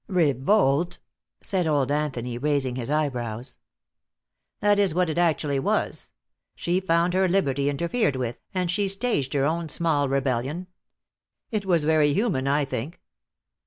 "Revolt?" 0.07 0.97
said 1.43 1.67
old 1.67 1.91
Anthony, 1.91 2.39
raising 2.39 2.75
his 2.75 2.89
eyebrows. 2.89 3.59
"That 4.59 4.79
is 4.79 4.95
what 4.95 5.11
it 5.11 5.19
actually 5.19 5.59
was. 5.59 6.09
She 6.55 6.79
found 6.79 7.13
her 7.13 7.27
liberty 7.29 7.69
interfered 7.69 8.15
with, 8.15 8.39
and 8.51 8.71
she 8.71 8.87
staged 8.87 9.35
her 9.35 9.45
own 9.45 9.69
small 9.69 10.09
rebellion. 10.09 10.65
It 11.51 11.67
was 11.67 11.83
very 11.83 12.13
human, 12.13 12.47
I 12.47 12.65
think." 12.65 12.99